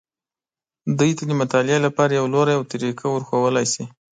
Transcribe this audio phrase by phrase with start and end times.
[0.97, 3.83] دوی ته د مطالعې لپاره یو لوری او طریقه ورښودلی شي.